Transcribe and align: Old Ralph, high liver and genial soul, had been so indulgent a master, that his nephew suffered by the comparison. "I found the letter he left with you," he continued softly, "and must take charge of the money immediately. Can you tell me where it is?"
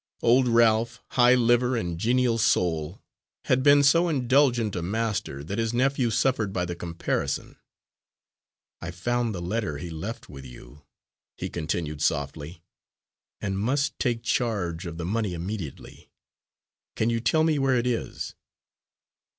Old 0.23 0.47
Ralph, 0.47 0.99
high 1.09 1.35
liver 1.35 1.77
and 1.77 1.99
genial 1.99 2.39
soul, 2.39 3.03
had 3.45 3.61
been 3.61 3.83
so 3.83 4.09
indulgent 4.09 4.75
a 4.75 4.81
master, 4.81 5.43
that 5.43 5.59
his 5.59 5.75
nephew 5.75 6.09
suffered 6.09 6.51
by 6.51 6.65
the 6.65 6.75
comparison. 6.75 7.55
"I 8.81 8.89
found 8.89 9.35
the 9.35 9.43
letter 9.43 9.77
he 9.77 9.91
left 9.91 10.27
with 10.27 10.43
you," 10.43 10.81
he 11.37 11.51
continued 11.51 12.01
softly, 12.01 12.63
"and 13.41 13.59
must 13.59 13.99
take 13.99 14.23
charge 14.23 14.87
of 14.87 14.97
the 14.97 15.05
money 15.05 15.35
immediately. 15.35 16.09
Can 16.95 17.11
you 17.11 17.19
tell 17.19 17.43
me 17.43 17.59
where 17.59 17.75
it 17.75 17.85
is?" 17.85 18.33